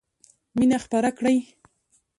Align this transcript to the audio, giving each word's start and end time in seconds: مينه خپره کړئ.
مينه 0.55 0.77
خپره 0.83 1.09
کړئ. 1.17 1.37